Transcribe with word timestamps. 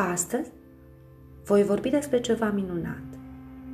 Astăzi 0.00 0.50
voi 1.44 1.62
vorbi 1.62 1.88
despre 1.88 2.20
ceva 2.20 2.50
minunat. 2.50 3.02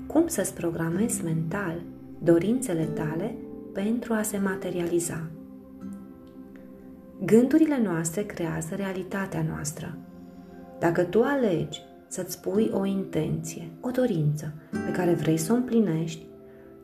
Cum 0.06 0.26
să-ți 0.26 0.54
programezi 0.54 1.24
mental 1.24 1.80
dorințele 2.22 2.84
tale 2.84 3.34
pentru 3.72 4.12
a 4.12 4.22
se 4.22 4.38
materializa. 4.38 5.30
Gândurile 7.24 7.80
noastre 7.82 8.22
creează 8.22 8.74
realitatea 8.74 9.44
noastră. 9.48 9.96
Dacă 10.78 11.02
tu 11.02 11.22
alegi 11.22 11.82
să-ți 12.06 12.40
pui 12.40 12.70
o 12.74 12.84
intenție, 12.84 13.70
o 13.80 13.90
dorință 13.90 14.52
pe 14.70 14.92
care 14.92 15.12
vrei 15.12 15.36
să 15.36 15.52
o 15.52 15.56
împlinești, 15.56 16.26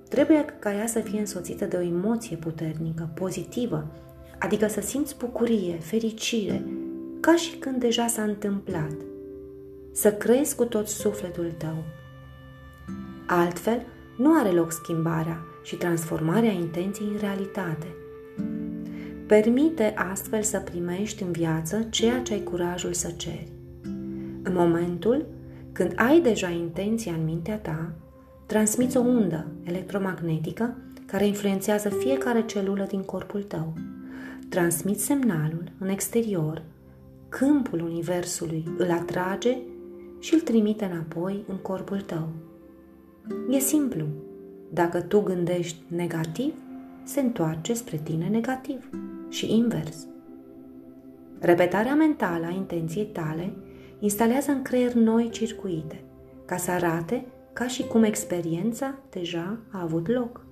trebuie 0.08 0.44
ca 0.58 0.74
ea 0.74 0.86
să 0.86 0.98
fie 0.98 1.18
însoțită 1.18 1.64
de 1.64 1.76
o 1.76 1.80
emoție 1.80 2.36
puternică, 2.36 3.10
pozitivă, 3.14 3.86
adică 4.38 4.66
să 4.66 4.80
simți 4.80 5.18
bucurie, 5.18 5.78
fericire, 5.78 6.64
ca 7.20 7.36
și 7.36 7.56
când 7.56 7.80
deja 7.80 8.06
s-a 8.06 8.22
întâmplat. 8.22 9.09
Să 9.92 10.12
crezi 10.12 10.56
cu 10.56 10.64
tot 10.64 10.88
sufletul 10.88 11.52
tău. 11.56 11.84
Altfel, 13.26 13.86
nu 14.16 14.38
are 14.38 14.50
loc 14.50 14.72
schimbarea 14.72 15.40
și 15.62 15.76
transformarea 15.76 16.50
intenției 16.50 17.08
în 17.08 17.18
realitate. 17.20 17.86
Permite 19.26 19.94
astfel 19.96 20.42
să 20.42 20.58
primești 20.58 21.22
în 21.22 21.32
viață 21.32 21.86
ceea 21.90 22.20
ce 22.20 22.32
ai 22.32 22.42
curajul 22.42 22.92
să 22.92 23.10
ceri. 23.16 23.52
În 24.42 24.52
momentul 24.52 25.26
când 25.72 25.92
ai 25.96 26.20
deja 26.20 26.48
intenția 26.48 27.12
în 27.12 27.24
mintea 27.24 27.58
ta, 27.58 27.92
transmiți 28.46 28.96
o 28.96 29.00
undă 29.00 29.46
electromagnetică 29.62 30.76
care 31.06 31.26
influențează 31.26 31.88
fiecare 31.88 32.44
celulă 32.46 32.84
din 32.88 33.02
corpul 33.02 33.42
tău. 33.42 33.72
Transmiți 34.48 35.04
semnalul 35.04 35.64
în 35.78 35.88
exterior, 35.88 36.62
câmpul 37.28 37.80
Universului 37.80 38.64
îl 38.78 38.90
atrage 38.90 39.56
și 40.20 40.34
îl 40.34 40.40
trimite 40.40 40.84
înapoi 40.84 41.44
în 41.48 41.56
corpul 41.56 42.00
tău. 42.00 42.28
E 43.50 43.58
simplu. 43.58 44.04
Dacă 44.72 45.00
tu 45.00 45.20
gândești 45.20 45.82
negativ, 45.88 46.54
se 47.02 47.20
întoarce 47.20 47.74
spre 47.74 48.00
tine 48.02 48.28
negativ 48.28 48.88
și 49.28 49.54
invers. 49.54 50.06
Repetarea 51.38 51.94
mentală 51.94 52.46
a 52.46 52.50
intenției 52.50 53.06
tale 53.06 53.52
instalează 53.98 54.50
în 54.50 54.62
creier 54.62 54.92
noi 54.92 55.28
circuite, 55.30 56.04
ca 56.46 56.56
să 56.56 56.70
arate 56.70 57.26
ca 57.52 57.66
și 57.66 57.86
cum 57.86 58.02
experiența 58.02 58.98
deja 59.10 59.58
a 59.70 59.82
avut 59.82 60.08
loc. 60.08 60.46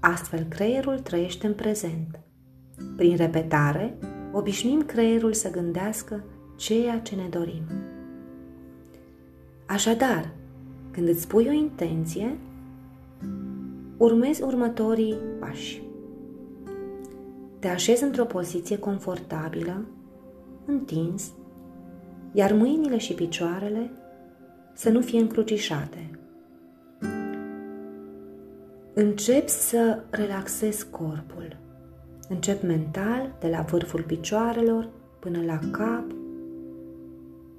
Astfel, 0.00 0.46
creierul 0.48 0.98
trăiește 0.98 1.46
în 1.46 1.54
prezent. 1.54 2.20
Prin 2.96 3.16
repetare, 3.16 3.98
obișnuim 4.32 4.82
creierul 4.82 5.32
să 5.32 5.50
gândească 5.50 6.24
ceea 6.56 6.98
ce 6.98 7.14
ne 7.14 7.28
dorim. 7.30 7.62
Așadar, 9.70 10.30
când 10.90 11.08
îți 11.08 11.28
pui 11.28 11.46
o 11.48 11.52
intenție, 11.52 12.38
urmezi 13.96 14.42
următorii 14.42 15.16
pași. 15.38 15.82
Te 17.58 17.68
așezi 17.68 18.02
într-o 18.02 18.24
poziție 18.24 18.78
confortabilă, 18.78 19.84
întins, 20.64 21.32
iar 22.32 22.52
mâinile 22.52 22.98
și 22.98 23.14
picioarele 23.14 23.90
să 24.74 24.90
nu 24.90 25.00
fie 25.00 25.20
încrucișate. 25.20 26.10
Încep 28.94 29.48
să 29.48 30.02
relaxezi 30.10 30.90
corpul. 30.90 31.56
Încep 32.28 32.62
mental, 32.62 33.36
de 33.40 33.48
la 33.48 33.60
vârful 33.60 34.02
picioarelor 34.02 34.88
până 35.18 35.42
la 35.44 35.58
cap, 35.70 36.04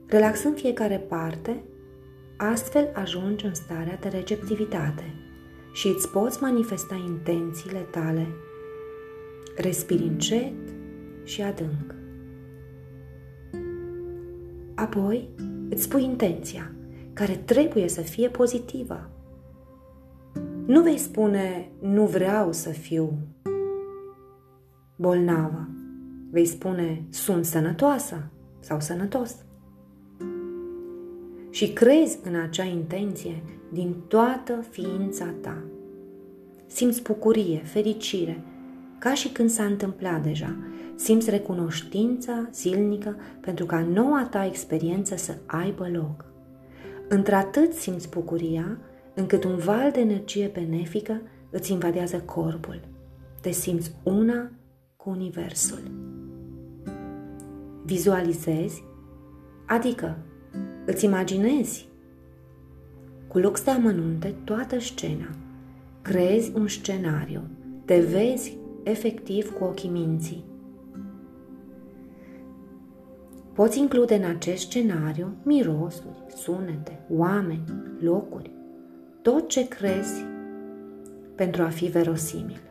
relaxând 0.08 0.56
fiecare 0.56 0.98
parte 0.98 1.64
Astfel 2.50 2.90
ajungi 2.94 3.46
în 3.46 3.54
starea 3.54 3.98
de 4.02 4.08
receptivitate 4.08 5.14
și 5.74 5.88
îți 5.88 6.10
poți 6.10 6.42
manifesta 6.42 6.96
intențiile 6.96 7.80
tale. 7.80 8.28
Respiri 9.58 10.04
încet 10.04 10.54
și 11.24 11.42
adânc. 11.42 11.96
Apoi 14.76 15.30
îți 15.70 15.90
pui 15.90 16.04
intenția, 16.04 16.72
care 17.14 17.36
trebuie 17.36 17.88
să 17.88 18.02
fie 18.02 18.30
pozitivă. 18.30 19.10
Nu 20.66 20.82
vei 20.82 20.98
spune, 20.98 21.72
nu 21.80 22.06
vreau 22.06 22.52
să 22.52 22.70
fiu 22.70 23.18
bolnavă. 24.96 25.68
Vei 26.32 26.46
spune, 26.46 27.06
sunt 27.10 27.46
sănătoasă 27.46 28.24
sau 28.60 28.80
sănătos 28.80 29.36
și 31.52 31.74
crezi 31.74 32.20
în 32.24 32.36
acea 32.36 32.64
intenție 32.64 33.44
din 33.74 33.96
toată 34.08 34.66
ființa 34.70 35.34
ta. 35.42 35.58
Simți 36.68 37.02
bucurie, 37.02 37.62
fericire, 37.64 38.44
ca 39.00 39.14
și 39.14 39.30
când 39.30 39.50
s-a 39.50 39.64
întâmplat 39.64 40.24
deja. 40.24 40.56
Simți 40.96 41.30
recunoștința 41.30 42.50
zilnică 42.54 43.16
pentru 43.42 43.66
ca 43.66 43.80
noua 43.80 44.28
ta 44.32 44.46
experiență 44.46 45.16
să 45.16 45.38
aibă 45.46 45.90
loc. 45.92 46.26
Într-atât 47.08 47.74
simți 47.74 48.10
bucuria, 48.10 48.78
încât 49.14 49.44
un 49.44 49.56
val 49.56 49.92
de 49.92 50.00
energie 50.00 50.52
benefică 50.54 51.22
îți 51.50 51.72
invadează 51.72 52.20
corpul. 52.20 52.80
Te 53.42 53.52
simți 53.52 53.92
una 54.04 54.52
cu 54.96 55.10
Universul. 55.10 55.82
Vizualizezi, 57.86 58.84
adică 59.66 60.18
Îți 60.92 61.06
imaginezi 61.06 61.88
cu 63.28 63.38
lux 63.38 63.64
de 63.64 63.72
amănunte 63.72 64.36
toată 64.44 64.80
scena. 64.80 65.30
Creezi 66.02 66.52
un 66.56 66.68
scenariu. 66.68 67.42
Te 67.86 68.00
vezi 68.00 68.58
efectiv 68.84 69.52
cu 69.52 69.64
ochii 69.64 69.90
minții. 69.90 70.44
Poți 73.54 73.80
include 73.80 74.16
în 74.16 74.24
acest 74.24 74.62
scenariu 74.62 75.36
mirosuri, 75.44 76.24
sunete, 76.36 77.00
oameni, 77.10 77.64
locuri, 78.00 78.52
tot 79.22 79.48
ce 79.48 79.68
crezi 79.68 80.26
pentru 81.36 81.62
a 81.62 81.70
fi 81.70 81.86
verosimil. 81.86 82.62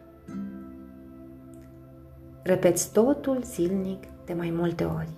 Repeți 2.42 2.92
totul 2.92 3.42
zilnic 3.44 4.04
de 4.24 4.32
mai 4.32 4.50
multe 4.50 4.84
ori. 4.84 5.10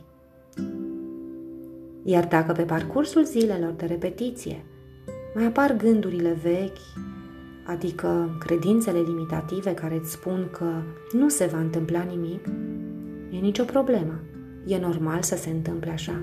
Iar 2.03 2.27
dacă 2.27 2.53
pe 2.53 2.63
parcursul 2.63 3.25
zilelor 3.25 3.73
de 3.73 3.87
repetiție 3.87 4.65
mai 5.35 5.45
apar 5.45 5.77
gândurile 5.77 6.39
vechi, 6.43 6.79
adică 7.67 8.37
credințele 8.39 8.99
limitative 8.99 9.75
care 9.75 9.97
îți 9.97 10.11
spun 10.11 10.49
că 10.51 10.83
nu 11.13 11.29
se 11.29 11.47
va 11.47 11.59
întâmpla 11.59 12.03
nimic, 12.03 12.47
e 13.31 13.37
nicio 13.37 13.65
problemă. 13.65 14.21
E 14.67 14.79
normal 14.79 15.23
să 15.23 15.37
se 15.37 15.51
întâmple 15.51 15.91
așa, 15.91 16.23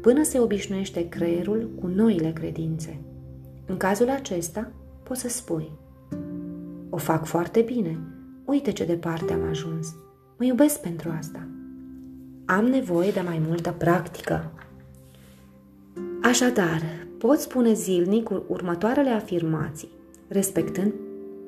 până 0.00 0.22
se 0.22 0.38
obișnuiește 0.38 1.08
creierul 1.08 1.70
cu 1.80 1.86
noile 1.86 2.32
credințe. 2.32 3.00
În 3.66 3.76
cazul 3.76 4.10
acesta, 4.10 4.72
poți 5.02 5.20
să 5.20 5.28
spui 5.28 5.70
O 6.90 6.96
fac 6.96 7.24
foarte 7.24 7.60
bine, 7.60 7.98
uite 8.44 8.72
ce 8.72 8.84
departe 8.84 9.32
am 9.32 9.48
ajuns, 9.48 9.94
mă 10.38 10.44
iubesc 10.44 10.80
pentru 10.80 11.14
asta. 11.18 11.48
Am 12.44 12.64
nevoie 12.64 13.10
de 13.10 13.20
mai 13.20 13.42
multă 13.46 13.74
practică, 13.78 14.52
Așadar, 16.24 17.06
poți 17.18 17.42
spune 17.42 17.72
zilnic 17.72 18.30
următoarele 18.48 19.10
afirmații, 19.10 19.88
respectând, 20.28 20.92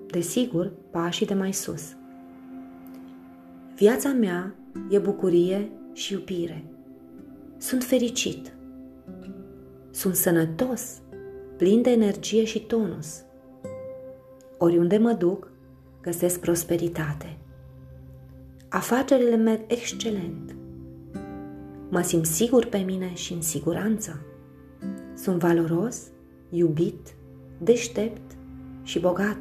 desigur, 0.07 0.73
pașii 0.91 1.27
de 1.27 1.35
mai 1.35 1.53
sus. 1.53 1.97
Viața 3.77 4.09
mea 4.09 4.55
e 4.91 4.99
bucurie 4.99 5.71
și 5.93 6.13
iubire. 6.13 6.65
Sunt 7.59 7.83
fericit. 7.83 8.53
Sunt 9.91 10.15
sănătos, 10.15 11.01
plin 11.57 11.83
de 11.83 11.91
energie 11.91 12.45
și 12.45 12.61
tonus. 12.61 13.23
Oriunde 14.59 14.99
mă 14.99 15.13
duc, 15.13 15.51
găsesc 16.03 16.41
prosperitate. 16.41 17.39
Afacerile 18.69 19.37
merg 19.37 19.61
excelent. 19.67 20.57
Mă 21.89 22.01
simt 22.01 22.27
sigur 22.27 22.65
pe 22.67 22.79
mine 22.79 23.15
și 23.15 23.33
în 23.33 23.43
siguranță. 23.43 24.21
Sunt 25.17 25.41
valoros, 25.41 26.03
iubit, 26.51 27.15
deștept 27.59 28.37
și 28.83 29.01
bogat. 29.01 29.39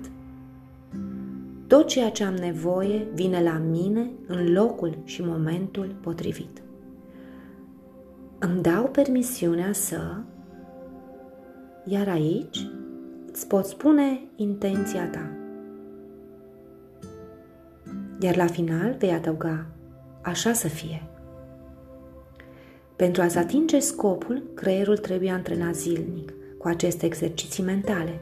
Tot 1.67 1.87
ceea 1.87 2.09
ce 2.11 2.23
am 2.23 2.33
nevoie 2.33 3.07
vine 3.13 3.43
la 3.43 3.57
mine 3.57 4.11
în 4.27 4.53
locul 4.53 4.97
și 5.03 5.23
momentul 5.23 5.95
potrivit. 6.01 6.61
Îmi 8.39 8.61
dau 8.61 8.87
permisiunea 8.87 9.71
să, 9.71 10.15
iar 11.85 12.07
aici 12.07 12.67
îți 13.31 13.47
pot 13.47 13.65
spune 13.65 14.21
intenția 14.35 15.09
ta. 15.09 15.29
Iar 18.19 18.35
la 18.35 18.45
final 18.45 18.95
vei 18.97 19.11
adăuga, 19.11 19.65
așa 20.21 20.53
să 20.53 20.67
fie. 20.67 21.14
Pentru 22.95 23.21
a-ți 23.21 23.37
atinge 23.37 23.79
scopul, 23.79 24.43
creierul 24.53 24.97
trebuie 24.97 25.31
antrenat 25.31 25.75
zilnic 25.75 26.33
cu 26.57 26.67
aceste 26.67 27.05
exerciții 27.05 27.63
mentale. 27.63 28.19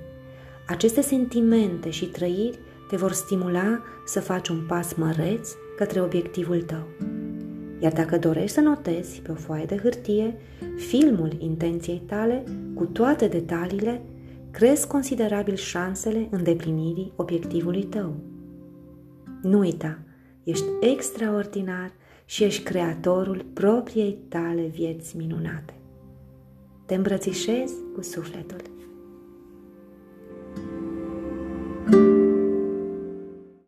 Aceste 0.67 1.01
sentimente 1.01 1.89
și 1.89 2.05
trăiri 2.05 2.59
te 2.89 2.95
vor 2.95 3.11
stimula 3.11 3.81
să 4.05 4.19
faci 4.19 4.47
un 4.47 4.65
pas 4.67 4.93
măreț 4.93 5.49
către 5.77 6.01
obiectivul 6.01 6.61
tău. 6.61 6.87
Iar 7.79 7.93
dacă 7.93 8.17
dorești 8.17 8.51
să 8.51 8.61
notezi 8.61 9.21
pe 9.21 9.31
o 9.31 9.35
foaie 9.35 9.65
de 9.65 9.77
hârtie 9.77 10.37
filmul 10.77 11.35
intenției 11.39 12.01
tale 12.05 12.43
cu 12.73 12.85
toate 12.85 13.27
detaliile, 13.27 14.01
crezi 14.51 14.87
considerabil 14.87 15.55
șansele 15.55 16.27
îndeplinirii 16.31 17.13
obiectivului 17.15 17.83
tău. 17.83 18.13
Nu 19.41 19.59
uita, 19.59 19.99
ești 20.43 20.65
extraordinar 20.79 21.91
și 22.25 22.43
ești 22.43 22.63
creatorul 22.63 23.45
propriei 23.53 24.17
tale 24.29 24.61
vieți 24.61 25.17
minunate. 25.17 25.73
Te 26.85 26.95
îmbrățișez 26.95 27.71
cu 27.95 28.01
sufletul. 28.01 28.61